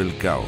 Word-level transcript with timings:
el 0.00 0.16
Cao 0.18 0.44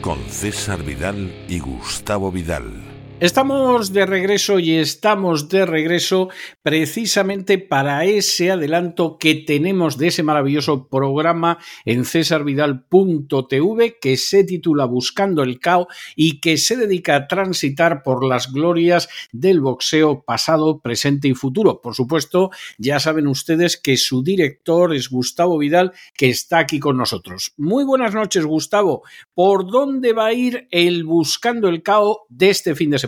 con 0.00 0.18
César 0.28 0.84
Vidal 0.84 1.44
y 1.48 1.58
Gustavo 1.58 2.30
Vidal. 2.30 2.97
Estamos 3.20 3.92
de 3.92 4.06
regreso 4.06 4.60
y 4.60 4.76
estamos 4.76 5.48
de 5.48 5.66
regreso 5.66 6.28
precisamente 6.62 7.58
para 7.58 8.04
ese 8.04 8.52
adelanto 8.52 9.18
que 9.18 9.34
tenemos 9.34 9.98
de 9.98 10.06
ese 10.06 10.22
maravilloso 10.22 10.86
programa 10.86 11.58
en 11.84 12.04
cesarvidal.tv 12.04 13.98
que 14.00 14.16
se 14.16 14.44
titula 14.44 14.84
Buscando 14.84 15.42
el 15.42 15.58
Cao 15.58 15.88
y 16.14 16.38
que 16.38 16.58
se 16.58 16.76
dedica 16.76 17.16
a 17.16 17.26
transitar 17.26 18.04
por 18.04 18.24
las 18.24 18.52
glorias 18.52 19.08
del 19.32 19.60
boxeo 19.62 20.22
pasado, 20.22 20.78
presente 20.78 21.26
y 21.26 21.34
futuro. 21.34 21.80
Por 21.80 21.96
supuesto, 21.96 22.52
ya 22.78 23.00
saben 23.00 23.26
ustedes 23.26 23.76
que 23.76 23.96
su 23.96 24.22
director 24.22 24.94
es 24.94 25.10
Gustavo 25.10 25.58
Vidal, 25.58 25.92
que 26.14 26.28
está 26.28 26.60
aquí 26.60 26.78
con 26.78 26.96
nosotros. 26.96 27.52
Muy 27.56 27.82
buenas 27.82 28.14
noches, 28.14 28.46
Gustavo. 28.46 29.02
¿Por 29.34 29.68
dónde 29.68 30.12
va 30.12 30.26
a 30.26 30.32
ir 30.34 30.68
el 30.70 31.02
Buscando 31.02 31.68
el 31.68 31.82
Cao 31.82 32.26
de 32.28 32.50
este 32.50 32.76
fin 32.76 32.90
de 32.90 33.00
semana? 33.00 33.07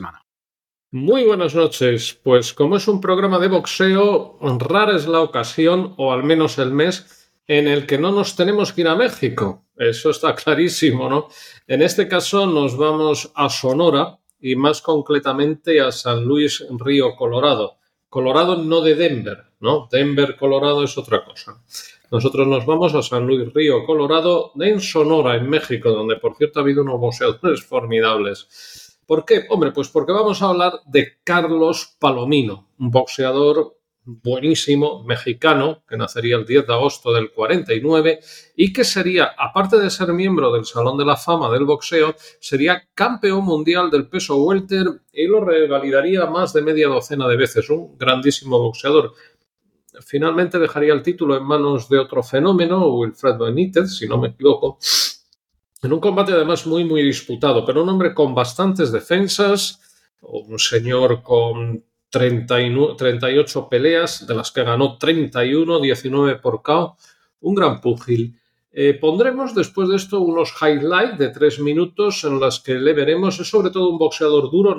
Muy 0.93 1.23
buenas 1.23 1.55
noches. 1.55 2.19
Pues 2.21 2.53
como 2.53 2.77
es 2.77 2.89
un 2.89 3.01
programa 3.01 3.39
de 3.39 3.47
boxeo, 3.47 4.37
rara 4.59 4.97
es 4.97 5.07
la 5.07 5.21
ocasión, 5.21 5.95
o 5.99 6.13
al 6.13 6.25
menos 6.25 6.59
el 6.59 6.73
mes, 6.73 7.31
en 7.47 7.69
el 7.69 7.87
que 7.87 7.97
no 7.97 8.11
nos 8.11 8.35
tenemos 8.35 8.73
que 8.73 8.81
ir 8.81 8.89
a 8.89 8.97
México. 8.97 9.67
Eso 9.77 10.11
está 10.11 10.35
clarísimo, 10.45 11.09
¿no? 11.09 11.29
En 11.69 11.83
este 11.83 12.09
caso 12.09 12.45
nos 12.45 12.77
vamos 12.77 13.31
a 13.37 13.49
Sonora 13.49 14.19
y 14.41 14.57
más 14.57 14.83
concretamente 14.83 15.81
a 15.81 15.93
San 15.93 16.25
Luis 16.25 16.67
Río 16.81 17.15
Colorado. 17.15 17.77
Colorado 18.09 18.57
no 18.57 18.81
de 18.81 18.97
Denver, 18.97 19.45
¿no? 19.61 19.89
Denver, 19.93 20.35
Colorado 20.37 20.83
es 20.83 20.99
otra 20.99 21.25
cosa. 21.25 21.63
Nosotros 22.11 22.49
nos 22.49 22.67
vamos 22.67 22.97
a 22.97 23.03
San 23.03 23.29
Luis 23.29 23.55
Río 23.55 23.87
Colorado 23.87 24.51
en 24.59 24.81
Sonora, 24.81 25.37
en 25.37 25.49
México, 25.49 25.93
donde 25.93 26.17
por 26.17 26.35
cierto 26.35 26.59
ha 26.59 26.63
habido 26.65 26.83
unos 26.83 26.99
boxeadores 26.99 27.63
formidables. 27.69 28.90
¿Por 29.11 29.25
qué? 29.25 29.45
Hombre, 29.49 29.73
pues 29.73 29.89
porque 29.89 30.13
vamos 30.13 30.41
a 30.41 30.51
hablar 30.51 30.83
de 30.87 31.19
Carlos 31.25 31.97
Palomino, 31.99 32.69
un 32.79 32.93
boxeador 32.93 33.77
buenísimo, 34.05 35.03
mexicano, 35.03 35.83
que 35.89 35.97
nacería 35.97 36.37
el 36.37 36.47
10 36.47 36.69
de 36.69 36.73
agosto 36.73 37.13
del 37.13 37.33
49 37.33 38.21
y 38.55 38.73
que 38.73 38.85
sería, 38.85 39.33
aparte 39.37 39.81
de 39.81 39.91
ser 39.91 40.13
miembro 40.13 40.53
del 40.53 40.65
Salón 40.65 40.97
de 40.97 41.05
la 41.05 41.17
Fama 41.17 41.51
del 41.51 41.65
Boxeo, 41.65 42.15
sería 42.39 42.89
campeón 42.95 43.45
mundial 43.45 43.91
del 43.91 44.09
peso 44.09 44.37
welter 44.45 44.87
y 45.13 45.27
lo 45.27 45.45
revalidaría 45.45 46.27
más 46.27 46.53
de 46.53 46.63
media 46.63 46.87
docena 46.87 47.27
de 47.27 47.37
veces, 47.37 47.69
un 47.69 47.99
grandísimo 47.99 48.61
boxeador. 48.61 49.15
Finalmente 50.07 50.61
dejaría 50.61 50.93
el 50.93 51.03
título 51.03 51.37
en 51.37 51.43
manos 51.43 51.89
de 51.89 51.99
otro 51.99 52.23
fenómeno, 52.23 52.87
Wilfred 52.95 53.39
Benítez, 53.39 53.91
si 53.91 54.07
no 54.07 54.19
me 54.19 54.29
equivoco, 54.29 54.79
en 55.83 55.93
un 55.93 56.01
combate 56.01 56.33
además 56.33 56.67
muy, 56.67 56.85
muy 56.85 57.03
disputado, 57.03 57.65
pero 57.65 57.83
un 57.83 57.89
hombre 57.89 58.15
con 58.15 58.35
bastantes 58.35 58.93
defensas, 58.93 59.81
un 60.21 60.59
señor 60.59 61.23
con 61.23 61.83
38 62.11 63.69
peleas, 63.69 64.27
de 64.27 64.35
las 64.35 64.51
que 64.51 64.65
ganó 64.65 64.99
31, 64.99 65.81
19 65.81 66.37
por 66.37 66.63
KO, 66.63 66.97
un 67.41 67.55
gran 67.55 67.81
púgil. 67.81 68.37
Eh, 68.73 68.95
pondremos 68.95 69.55
después 69.55 69.89
de 69.89 69.97
esto 69.97 70.21
unos 70.21 70.55
highlights 70.61 71.19
de 71.19 71.31
tres 71.31 71.59
minutos 71.59 72.23
en 72.25 72.39
las 72.39 72.61
que 72.61 72.75
le 72.75 72.93
veremos. 72.93 73.41
Es 73.41 73.49
sobre 73.49 73.71
todo 73.71 73.89
un 73.89 73.99
boxeador 73.99 74.51
duro, 74.51 74.77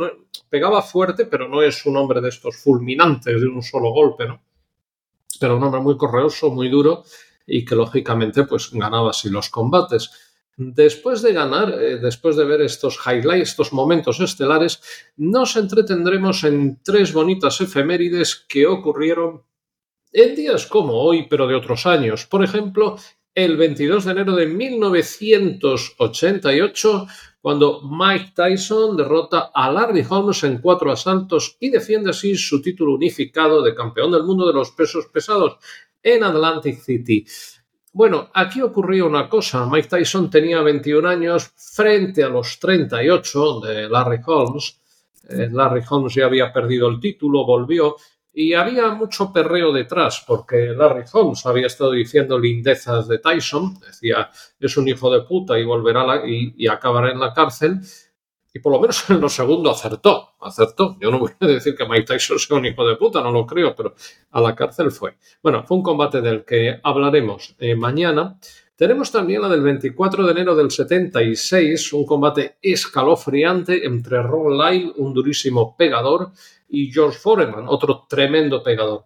pegaba 0.50 0.81
fuerte, 0.81 1.25
pero 1.25 1.47
no 1.47 1.62
es 1.62 1.85
un 1.85 1.97
hombre 1.97 2.22
de 2.22 2.29
estos 2.29 2.56
fulminantes 2.57 3.41
de 3.41 3.47
un 3.47 3.62
solo 3.62 3.91
golpe, 3.91 4.28
¿no? 4.28 4.41
Pero 5.39 5.57
un 5.57 5.63
hombre 5.63 5.81
muy 5.81 5.97
correoso, 5.97 6.51
muy 6.51 6.69
duro 6.69 7.03
y 7.47 7.66
que 7.66 7.75
lógicamente 7.75 8.45
pues 8.45 8.72
ganaba 8.72 9.09
así 9.09 9.29
los 9.29 9.50
combates. 9.50 10.31
Después 10.57 11.22
de 11.22 11.34
ganar, 11.34 11.81
eh, 11.81 11.97
después 11.97 12.35
de 12.35 12.45
ver 12.45 12.62
estos 12.62 13.00
highlights, 13.06 13.50
estos 13.50 13.73
momentos 13.73 14.19
estelares, 14.19 14.81
nos 15.17 15.56
entretendremos 15.56 16.44
en 16.44 16.79
tres 16.84 17.13
bonitas 17.13 17.62
efemérides 17.62 18.45
que 18.47 18.67
ocurrieron 18.67 19.44
en 20.12 20.35
días 20.35 20.67
como 20.67 20.94
hoy, 20.94 21.28
pero 21.29 21.47
de 21.47 21.56
otros 21.56 21.85
años. 21.85 22.25
Por 22.25 22.44
ejemplo, 22.44 22.97
el 23.34 23.56
22 23.56 24.03
de 24.06 24.12
enero 24.12 24.35
de 24.35 24.45
1988, 24.45 27.07
cuando 27.39 27.81
Mike 27.81 28.33
Tyson 28.35 28.97
derrota 28.97 29.51
a 29.53 29.72
Larry 29.72 30.06
Holmes 30.07 30.44
en 30.44 30.57
cuatro 30.57 30.91
asaltos 30.91 31.56
y 31.59 31.69
defiende 31.69 32.09
así 32.09 32.35
su 32.35 32.62
título 32.62 32.95
unificado 32.95 33.62
de 33.62 33.73
campeón 33.73 34.12
del 34.12 34.23
mundo 34.23 34.45
de 34.45 34.51
los 34.53 34.72
pesos 34.72 35.07
pesados 35.07 35.56
en 36.03 36.23
Atlantic 36.23 36.79
City. 36.79 37.25
Bueno, 37.94 38.29
aquí 38.34 38.62
ocurrió 38.62 39.07
una 39.07 39.28
cosa. 39.28 39.66
Mike 39.66 39.90
Tyson 39.90 40.29
tenía 40.29 40.62
21 40.62 41.07
años 41.07 41.52
frente 41.56 42.24
a 42.24 42.29
los 42.29 42.59
38 42.59 43.59
de 43.59 43.90
Larry 43.90 44.22
Holmes. 44.25 44.79
Eh, 45.28 45.50
Larry 45.52 45.81
Holmes 45.90 46.16
ya 46.16 46.25
había 46.25 46.53
perdido 46.53 46.88
el 46.88 47.00
título, 47.00 47.46
volvió 47.46 47.96
y 48.34 48.53
había 48.53 48.90
mucho 48.94 49.34
perreo 49.34 49.74
detrás 49.74 50.24
porque 50.25 50.68
Larry 50.68 51.03
Holmes 51.12 51.46
había 51.46 51.68
estado 51.68 51.91
diciendo 51.91 52.40
lindezas 52.40 53.07
de 53.07 53.19
Tyson. 53.19 53.80
Decía, 53.80 54.30
es 54.59 54.78
un 54.78 54.88
hijo 54.88 55.12
de 55.12 55.22
puta 55.24 55.59
y 55.59 55.66
volverá 55.66 56.24
y 56.25 56.68
acabará 56.68 57.12
en 57.12 57.19
la 57.19 57.34
cárcel 57.34 57.81
y 58.53 58.59
por 58.59 58.74
lo 58.74 58.80
menos 58.80 59.03
en 59.09 59.22
lo 59.22 59.30
segundo 59.30 59.72
acertó, 59.72 60.31
acertó. 60.41 60.97
Yo 61.00 61.12
no 61.12 61.19
voy 61.19 61.31
a 61.40 61.47
decir 61.47 61.75
que 61.75 61.85
Mike 61.85 62.06
Tyson 62.06 62.40
sea 62.40 62.57
un 62.57 62.66
hijo 62.66 62.88
de 62.88 62.96
puta, 62.96 63.22
no 63.22 63.31
lo 63.31 63.46
creo, 63.46 63.75
pero 63.75 63.96
a 64.31 64.41
la 64.41 64.56
cárcel 64.56 64.91
fue. 64.91 65.16
Bueno, 65.41 65.63
fue 65.63 65.78
un 65.78 65.84
combate 65.84 66.22
del 66.22 66.44
que 66.44 66.79
hablaremos 66.84 67.56
eh, 67.59 67.75
mañana. 67.75 68.38
Tenemos 68.75 69.12
también 69.12 69.41
la 69.41 69.50
del 69.50 69.62
24 69.62 70.25
de 70.25 70.31
enero 70.31 70.56
del 70.56 70.72
76, 70.72 71.94
un 71.94 72.06
combate 72.06 72.57
escalofriante 72.62 73.85
entre 73.85 74.24
Ron 74.24 74.57
Lyle, 74.57 74.94
un 74.97 75.13
durísimo 75.13 75.75
pegador, 75.78 76.31
y 76.68 76.91
George 76.91 77.19
Foreman, 77.19 77.66
otro 77.68 78.06
tremendo 78.09 78.63
pegador. 78.63 79.06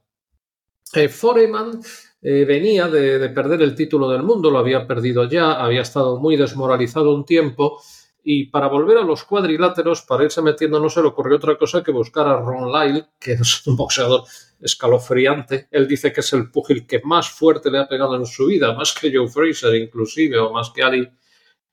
Eh, 0.94 1.10
Foreman 1.10 1.82
eh, 2.22 2.46
venía 2.46 2.88
de, 2.88 3.20
de 3.20 3.30
perder 3.30 3.62
el 3.64 3.76
título 3.76 4.10
del 4.10 4.24
mundo, 4.24 4.50
lo 4.50 4.60
había 4.60 4.88
perdido 4.88 5.28
ya, 5.28 5.54
había 5.54 5.82
estado 5.82 6.20
muy 6.20 6.38
desmoralizado 6.38 7.14
un 7.14 7.26
tiempo 7.26 7.82
y 8.28 8.48
para 8.48 8.68
volver 8.68 8.98
a 8.98 9.04
los 9.04 9.24
cuadriláteros, 9.24 10.02
para 10.02 10.24
irse 10.24 10.42
metiendo, 10.42 10.80
no 10.80 10.90
se 10.90 11.00
le 11.00 11.10
ocurrió 11.10 11.38
otra 11.38 11.56
cosa 11.60 11.84
que 11.84 11.92
buscar 11.92 12.28
a 12.28 12.40
Ron 12.40 12.72
Lyle, 12.74 13.06
que 13.20 13.34
es 13.34 13.68
un 13.68 13.78
boxeador 13.78 14.24
escalofriante. 14.60 15.68
Él 15.70 15.88
dice 15.88 16.12
que 16.12 16.22
es 16.22 16.34
el 16.34 16.50
púgil 16.50 16.88
que 16.88 17.02
más 17.04 17.30
fuerte 17.30 17.70
le 17.70 17.78
ha 17.78 17.88
pegado 17.88 18.16
en 18.16 18.26
su 18.26 18.48
vida, 18.48 18.74
más 18.74 18.96
que 19.00 19.16
Joe 19.16 19.28
Fraser 19.28 19.76
inclusive, 19.76 20.40
o 20.40 20.52
más 20.52 20.72
que 20.72 20.82
Ali. 20.82 21.08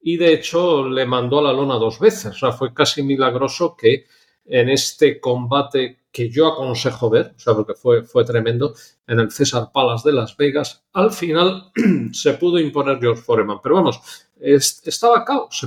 Y 0.02 0.18
de 0.18 0.34
hecho 0.34 0.86
le 0.86 1.06
mandó 1.06 1.38
a 1.38 1.42
la 1.42 1.54
lona 1.54 1.76
dos 1.76 1.98
veces. 1.98 2.26
O 2.26 2.38
sea, 2.38 2.52
fue 2.52 2.74
casi 2.74 3.02
milagroso 3.02 3.74
que 3.74 4.04
en 4.44 4.68
este 4.68 5.20
combate 5.20 6.00
que 6.12 6.28
yo 6.28 6.48
aconsejo 6.48 7.08
ver, 7.08 7.32
o 7.34 7.40
sea, 7.40 7.54
porque 7.54 7.72
fue, 7.72 8.02
fue 8.02 8.26
tremendo, 8.26 8.74
en 9.06 9.20
el 9.20 9.30
César 9.30 9.70
Palace 9.72 10.10
de 10.10 10.14
Las 10.14 10.36
Vegas, 10.36 10.84
al 10.92 11.12
final 11.12 11.72
se 12.12 12.34
pudo 12.34 12.58
imponer 12.58 13.00
George 13.00 13.22
Foreman. 13.22 13.60
Pero 13.62 13.76
vamos, 13.76 14.28
estaba 14.38 15.24
caos, 15.24 15.66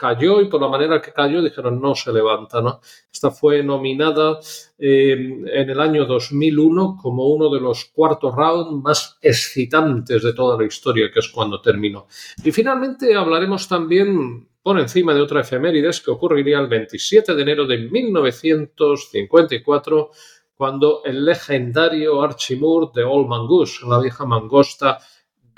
cayó 0.00 0.40
y 0.40 0.48
por 0.48 0.62
la 0.62 0.68
manera 0.68 1.02
que 1.02 1.12
cayó 1.12 1.42
dijeron 1.42 1.78
no 1.80 1.94
se 1.94 2.10
levanta. 2.10 2.60
¿no? 2.62 2.80
Esta 3.12 3.30
fue 3.30 3.62
nominada 3.62 4.40
eh, 4.78 5.12
en 5.12 5.70
el 5.70 5.78
año 5.78 6.06
2001 6.06 6.96
como 7.00 7.26
uno 7.26 7.50
de 7.50 7.60
los 7.60 7.84
cuartos 7.84 8.34
rounds 8.34 8.82
más 8.82 9.18
excitantes 9.20 10.22
de 10.22 10.32
toda 10.32 10.56
la 10.56 10.64
historia, 10.64 11.10
que 11.12 11.20
es 11.20 11.28
cuando 11.28 11.60
terminó. 11.60 12.06
Y 12.42 12.50
finalmente 12.50 13.14
hablaremos 13.14 13.68
también 13.68 14.48
por 14.62 14.80
encima 14.80 15.12
de 15.14 15.20
otra 15.20 15.42
efemérides 15.42 16.00
que 16.00 16.10
ocurriría 16.10 16.60
el 16.60 16.68
27 16.68 17.34
de 17.34 17.42
enero 17.42 17.66
de 17.66 17.76
1954 17.78 20.10
cuando 20.54 21.02
el 21.04 21.24
legendario 21.24 22.20
Archie 22.20 22.58
Moore 22.58 22.90
de 22.94 23.02
Old 23.02 23.28
Mangoose, 23.28 23.86
la 23.86 23.98
vieja 23.98 24.26
mangosta, 24.26 24.98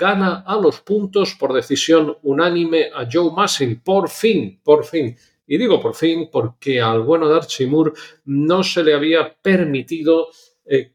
gana 0.02 0.42
a 0.44 0.56
los 0.56 0.80
puntos 0.80 1.36
por 1.38 1.52
decisión 1.52 2.16
unánime 2.22 2.90
a 2.92 3.06
Joe 3.10 3.30
Massey. 3.32 3.76
Por 3.76 4.08
fin, 4.08 4.60
por 4.64 4.84
fin. 4.84 5.16
Y 5.46 5.56
digo 5.58 5.80
por 5.80 5.94
fin 5.94 6.28
porque 6.30 6.80
al 6.80 7.02
bueno 7.02 7.28
de 7.28 7.36
Archimur 7.36 7.94
no 8.24 8.64
se 8.64 8.82
le 8.82 8.94
había 8.94 9.32
permitido 9.40 10.28
eh, 10.64 10.92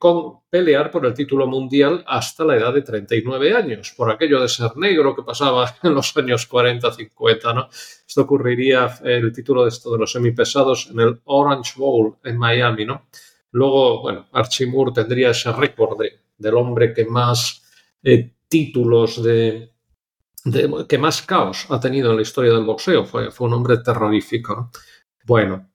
pelear 0.50 0.92
por 0.92 1.06
el 1.06 1.14
título 1.14 1.48
mundial 1.48 2.04
hasta 2.06 2.44
la 2.44 2.56
edad 2.56 2.74
de 2.74 2.82
39 2.82 3.54
años, 3.54 3.94
por 3.96 4.12
aquello 4.12 4.42
de 4.42 4.50
ser 4.50 4.76
negro 4.76 5.16
que 5.16 5.24
pasaba 5.24 5.74
en 5.84 5.94
los 5.94 6.16
años 6.18 6.50
40-50, 6.50 7.56
¿no? 7.56 7.70
Esto 7.72 8.22
ocurriría 8.22 8.90
el 9.04 9.32
título 9.32 9.64
de 9.64 9.70
esto 9.70 9.92
de 9.92 10.00
los 10.00 10.12
semipesados 10.12 10.90
en 10.92 11.00
el 11.00 11.22
Orange 11.26 11.74
Bowl 11.78 12.18
en 12.24 12.38
Miami, 12.38 12.86
¿no? 12.86 13.08
Luego, 13.52 14.02
bueno, 14.02 14.28
Archie 14.34 14.68
Moore 14.68 14.92
tendría 14.94 15.32
ese 15.32 15.52
récord 15.52 15.98
del 16.38 16.56
hombre 16.56 16.94
que 16.94 17.06
más 17.06 17.64
eh, 18.04 18.37
títulos 18.48 19.22
de, 19.24 19.74
que 20.88 20.98
más 20.98 21.22
caos 21.22 21.66
ha 21.70 21.80
tenido 21.80 22.12
en 22.12 22.18
la 22.18 22.22
historia 22.22 22.54
del 22.54 22.66
boxeo. 22.66 23.06
Fue, 23.06 23.32
fue 23.32 23.48
un 23.48 23.54
hombre 23.54 23.78
terrorífico. 23.78 24.56
¿no? 24.56 24.72
Bueno, 25.26 25.70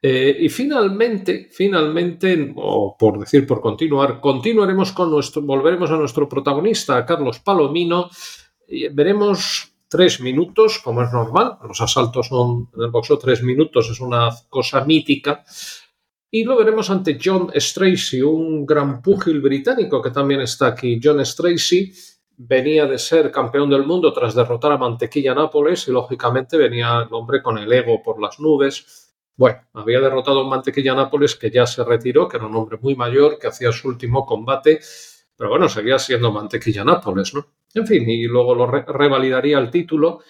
eh, 0.00 0.36
y 0.40 0.48
finalmente, 0.48 1.48
finalmente, 1.50 2.52
o 2.56 2.96
por 2.96 3.18
decir 3.18 3.46
por 3.46 3.60
continuar, 3.60 4.20
continuaremos 4.20 4.92
con 4.92 5.10
nuestro, 5.10 5.42
volveremos 5.42 5.90
a 5.90 5.96
nuestro 5.96 6.28
protagonista, 6.28 7.04
Carlos 7.04 7.40
Palomino, 7.40 8.08
y 8.68 8.88
veremos 8.88 9.72
tres 9.88 10.20
minutos, 10.20 10.78
como 10.78 11.02
es 11.02 11.12
normal, 11.12 11.58
los 11.66 11.80
asaltos 11.80 12.28
son 12.28 12.68
en 12.76 12.82
el 12.82 12.90
boxeo 12.90 13.18
tres 13.18 13.42
minutos, 13.42 13.90
es 13.90 14.00
una 14.00 14.28
cosa 14.48 14.84
mítica, 14.84 15.44
y 16.30 16.44
lo 16.44 16.56
veremos 16.56 16.90
ante 16.90 17.18
John 17.22 17.50
Stracy, 17.54 18.22
un 18.22 18.66
gran 18.66 19.00
púgil 19.00 19.40
británico 19.40 20.02
que 20.02 20.10
también 20.10 20.40
está 20.40 20.68
aquí. 20.68 21.00
John 21.02 21.24
Stracy 21.24 21.92
venía 22.36 22.86
de 22.86 22.98
ser 22.98 23.30
campeón 23.30 23.70
del 23.70 23.84
mundo 23.84 24.12
tras 24.12 24.34
derrotar 24.34 24.72
a 24.72 24.78
Mantequilla 24.78 25.34
Nápoles 25.34 25.88
y 25.88 25.92
lógicamente 25.92 26.56
venía 26.56 27.06
el 27.06 27.12
hombre 27.12 27.42
con 27.42 27.58
el 27.58 27.72
ego 27.72 28.02
por 28.02 28.20
las 28.20 28.38
nubes 28.38 29.08
bueno, 29.38 29.60
había 29.74 30.00
derrotado 30.00 30.40
a 30.40 30.48
Mantequilla 30.48 30.96
Nápoles 30.96 31.36
que 31.36 31.48
ya 31.48 31.64
se 31.64 31.84
retiró, 31.84 32.26
que 32.26 32.38
era 32.38 32.46
un 32.46 32.56
hombre 32.56 32.76
muy 32.82 32.96
mayor, 32.96 33.38
que 33.38 33.46
hacía 33.46 33.70
su 33.70 33.86
último 33.86 34.26
combate, 34.26 34.80
pero 35.36 35.50
bueno, 35.50 35.68
seguía 35.68 35.96
siendo 36.00 36.32
Mantequilla 36.32 36.82
Nápoles, 36.82 37.32
¿no? 37.34 37.46
En 37.72 37.86
fin, 37.86 38.10
y 38.10 38.24
luego 38.24 38.56
lo 38.56 38.66
revalidaría 38.66 39.60
el 39.60 39.70
título 39.70 40.22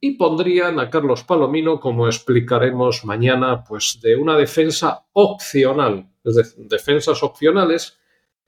y 0.00 0.12
pondrían 0.12 0.80
a 0.80 0.88
Carlos 0.88 1.24
Palomino, 1.24 1.78
como 1.78 2.06
explicaremos 2.06 3.04
mañana, 3.04 3.62
pues 3.62 3.98
de 4.00 4.16
una 4.16 4.36
defensa 4.36 5.06
opcional. 5.12 6.10
Es 6.24 6.36
decir, 6.36 6.64
defensas 6.66 7.22
opcionales 7.22 7.98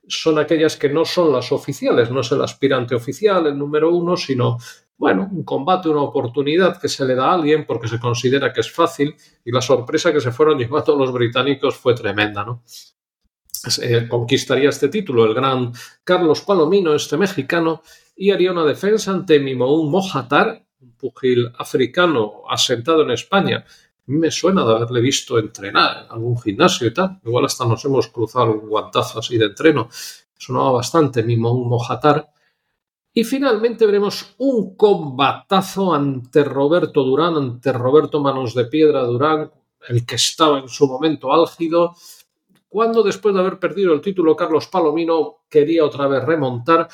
son 0.07 0.39
aquellas 0.39 0.75
que 0.75 0.89
no 0.89 1.05
son 1.05 1.31
las 1.31 1.51
oficiales, 1.51 2.11
no 2.11 2.21
es 2.21 2.31
el 2.31 2.41
aspirante 2.41 2.95
oficial, 2.95 3.47
el 3.47 3.57
número 3.57 3.91
uno, 3.91 4.17
sino 4.17 4.57
bueno, 4.97 5.29
un 5.31 5.43
combate, 5.43 5.89
una 5.89 6.01
oportunidad 6.01 6.79
que 6.79 6.87
se 6.87 7.05
le 7.05 7.15
da 7.15 7.31
a 7.31 7.33
alguien 7.33 7.65
porque 7.65 7.87
se 7.87 7.99
considera 7.99 8.53
que 8.53 8.61
es 8.61 8.71
fácil 8.71 9.15
y 9.43 9.51
la 9.51 9.61
sorpresa 9.61 10.13
que 10.13 10.21
se 10.21 10.31
fueron 10.31 10.57
llevando 10.57 10.95
los 10.97 11.11
británicos 11.11 11.75
fue 11.75 11.93
tremenda, 11.93 12.43
¿no? 12.43 12.63
Eh, 13.81 14.07
conquistaría 14.09 14.69
este 14.69 14.89
título 14.89 15.25
el 15.25 15.33
gran 15.33 15.71
Carlos 16.03 16.41
Palomino, 16.41 16.93
este 16.93 17.15
mexicano, 17.17 17.81
y 18.15 18.31
haría 18.31 18.51
una 18.51 18.65
defensa 18.65 19.11
ante 19.11 19.39
Mimoun 19.39 19.89
Mohatar, 19.89 20.65
un 20.83 20.91
pugil 20.93 21.51
africano 21.57 22.43
asentado 22.49 23.03
en 23.03 23.11
España. 23.11 23.65
Me 24.05 24.29
suena 24.29 24.65
de 24.65 24.75
haberle 24.75 25.01
visto 25.01 25.39
entrenar 25.39 26.05
en 26.05 26.11
algún 26.11 26.37
gimnasio 26.39 26.87
y 26.87 26.93
tal. 26.93 27.19
Igual 27.23 27.45
hasta 27.45 27.65
nos 27.65 27.83
hemos 27.85 28.07
cruzado 28.07 28.51
un 28.51 28.67
guantazo 28.69 29.19
así 29.19 29.37
de 29.37 29.45
entreno. 29.45 29.89
Sonaba 30.37 30.71
bastante 30.71 31.23
Mimoun 31.23 31.69
Mohatar 31.69 32.33
y 33.15 33.23
finalmente 33.23 33.85
veremos 33.85 34.33
un 34.39 34.75
combatazo 34.75 35.93
ante 35.93 36.43
Roberto 36.43 37.03
Durán, 37.03 37.35
ante 37.35 37.71
Roberto 37.71 38.19
Manos 38.19 38.55
de 38.55 38.65
Piedra 38.65 39.03
Durán, 39.03 39.51
el 39.87 40.03
que 40.03 40.15
estaba 40.15 40.57
en 40.57 40.67
su 40.67 40.87
momento 40.87 41.31
álgido, 41.31 41.95
cuando 42.67 43.03
después 43.03 43.35
de 43.35 43.41
haber 43.41 43.59
perdido 43.59 43.93
el 43.93 44.01
título 44.01 44.35
Carlos 44.35 44.65
Palomino 44.67 45.43
quería 45.47 45.85
otra 45.85 46.07
vez 46.07 46.25
remontar. 46.25 46.89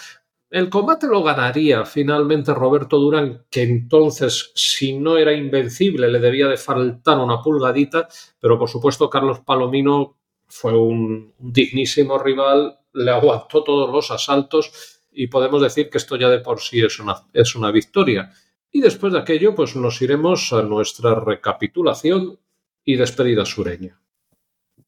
El 0.51 0.71
combate 0.71 1.05
lo 1.05 1.21
ganaría 1.21 1.85
finalmente 1.85 2.55
Roberto 2.55 2.97
Durán, 2.97 3.45
que 3.51 3.61
entonces, 3.61 4.51
si 4.55 4.97
no 4.97 5.15
era 5.15 5.31
invencible, 5.31 6.09
le 6.09 6.19
debía 6.19 6.47
de 6.47 6.57
faltar 6.57 7.19
una 7.19 7.39
pulgadita, 7.43 8.07
pero 8.39 8.57
por 8.57 8.67
supuesto 8.67 9.11
Carlos 9.11 9.41
Palomino 9.41 10.17
fue 10.47 10.75
un 10.75 11.35
dignísimo 11.37 12.17
rival, 12.17 12.79
le 12.93 13.11
aguantó 13.11 13.63
todos 13.63 13.91
los 13.91 14.09
asaltos 14.09 15.03
y 15.11 15.27
podemos 15.27 15.61
decir 15.61 15.87
que 15.91 15.99
esto 15.99 16.15
ya 16.15 16.29
de 16.29 16.39
por 16.39 16.59
sí 16.61 16.83
es 16.83 16.99
una, 16.99 17.27
es 17.31 17.55
una 17.55 17.69
victoria. 17.69 18.31
Y 18.71 18.81
después 18.81 19.13
de 19.13 19.19
aquello, 19.19 19.53
pues 19.53 19.75
nos 19.75 20.01
iremos 20.01 20.51
a 20.51 20.63
nuestra 20.63 21.13
recapitulación 21.13 22.39
y 22.83 22.95
despedida 22.95 23.45
sureña. 23.45 24.01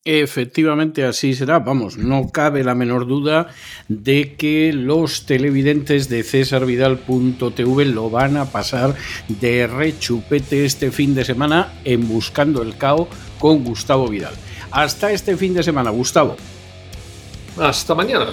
Efectivamente, 0.03 1.05
así 1.05 1.35
será. 1.35 1.59
Vamos, 1.59 1.95
no 1.95 2.29
cabe 2.29 2.63
la 2.63 2.73
menor 2.73 3.05
duda 3.05 3.49
de 3.87 4.35
que 4.35 4.73
los 4.73 5.27
televidentes 5.27 6.09
de 6.09 6.23
cesarvidal.tv 6.23 7.85
lo 7.85 8.09
van 8.09 8.35
a 8.37 8.45
pasar 8.45 8.95
de 9.27 9.67
rechupete 9.67 10.65
este 10.65 10.91
fin 10.91 11.13
de 11.13 11.23
semana 11.23 11.71
en 11.83 12.07
Buscando 12.07 12.63
el 12.63 12.77
Cao 12.77 13.07
con 13.37 13.63
Gustavo 13.63 14.07
Vidal. 14.07 14.33
Hasta 14.71 15.11
este 15.11 15.37
fin 15.37 15.53
de 15.53 15.61
semana, 15.61 15.91
Gustavo. 15.91 16.35
Hasta 17.57 17.93
mañana. 17.93 18.27